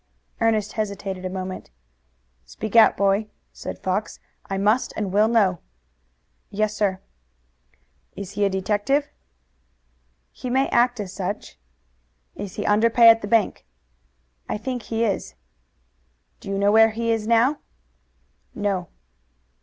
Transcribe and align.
Ernest 0.39 0.73
hesitated 0.73 1.25
a 1.25 1.29
moment. 1.29 1.69
"Speak 2.43 2.75
out, 2.75 2.97
boy!" 2.97 3.27
said 3.53 3.77
Fox. 3.77 4.19
"I 4.49 4.57
must 4.57 4.91
and 4.95 5.11
will 5.13 5.27
know." 5.27 5.59
"Yes, 6.49 6.75
sir." 6.75 6.99
"Is 8.15 8.31
he 8.31 8.43
a 8.43 8.49
detective?" 8.49 9.11
"He 10.31 10.49
may 10.49 10.67
act 10.69 10.99
as 10.99 11.13
such." 11.13 11.59
"Is 12.35 12.55
he 12.55 12.65
under 12.65 12.89
pay 12.89 13.09
at 13.11 13.21
the 13.21 13.27
bank?" 13.27 13.63
"I 14.49 14.57
think 14.57 14.81
he 14.81 15.05
is." 15.05 15.35
"Do 16.39 16.49
you 16.49 16.57
know 16.57 16.71
where 16.71 16.89
he 16.89 17.11
is 17.11 17.27
now?" 17.27 17.59
"No." 18.55 18.87